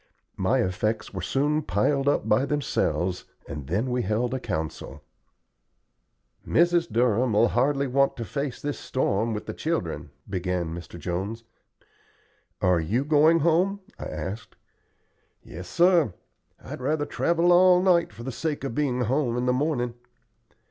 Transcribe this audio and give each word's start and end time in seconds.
My 0.37 0.63
effects 0.63 1.13
were 1.13 1.21
soon 1.21 1.61
piled 1.61 2.07
up 2.07 2.27
by 2.27 2.43
themselves, 2.47 3.25
and 3.47 3.67
then 3.67 3.91
we 3.91 4.01
held 4.01 4.33
a 4.33 4.39
council. 4.39 5.03
"Mrs. 6.43 6.91
Durham'll 6.91 7.49
hardly 7.49 7.85
want 7.85 8.15
to 8.17 8.25
face 8.25 8.59
this 8.63 8.79
storm 8.79 9.31
with 9.31 9.45
the 9.45 9.53
children," 9.53 10.09
began 10.27 10.73
Mr. 10.73 10.97
Jones. 10.99 11.43
"Are 12.63 12.79
you 12.79 13.05
going 13.05 13.41
home?" 13.41 13.79
I 13.99 14.05
asked. 14.05 14.55
"Yes, 15.43 15.67
sir. 15.67 16.15
I'd 16.59 16.81
rather 16.81 17.05
travel 17.05 17.51
all 17.51 17.79
night 17.79 18.11
for 18.11 18.23
the 18.23 18.31
sake 18.31 18.63
of 18.63 18.73
being 18.73 19.01
home 19.01 19.37
in 19.37 19.45
the 19.45 19.53
morning." 19.53 19.93